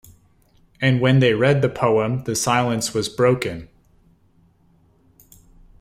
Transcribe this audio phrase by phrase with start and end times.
[0.81, 3.69] And when they read the poem, the silence was broken.